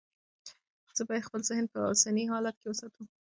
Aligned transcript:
زه 0.95 1.01
باید 1.09 1.27
خپل 1.27 1.41
ذهن 1.49 1.65
په 1.73 1.79
اوسني 1.89 2.25
حالت 2.31 2.55
کې 2.59 2.67
وساتم. 2.69 3.05